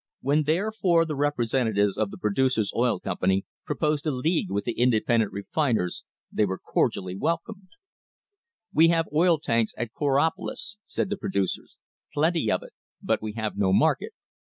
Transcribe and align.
When, 0.21 0.45
therefore, 0.45 1.05
the 1.05 1.15
representatives 1.15 1.95
of 1.95 2.09
the 2.09 2.17
Producers' 2.17 2.73
Oil 2.75 2.99
Company 2.99 3.45
proposed 3.67 4.07
a 4.07 4.11
league 4.11 4.49
with 4.49 4.63
the 4.63 4.71
independent 4.71 5.31
refiners 5.31 6.03
they 6.31 6.43
were 6.43 6.57
cordially 6.57 7.15
welcomed. 7.15 7.67
A 7.69 8.73
MODERN 8.73 8.73
WAR 8.73 8.73
FOR 8.73 8.83
INDEPENDENCE 8.83 9.11
We 9.13 9.21
have 9.21 9.29
oil 9.29 9.35
in 9.35 9.41
tanks 9.41 9.73
at 9.77 9.93
Coraopolis, 9.93 10.77
said 10.87 11.11
the 11.11 11.17
producers, 11.17 11.77
plenty 12.11 12.51
of 12.51 12.63
it, 12.63 12.73
but 13.03 13.21
we 13.21 13.33
have 13.33 13.55
no 13.55 13.71
market. 13.71 14.13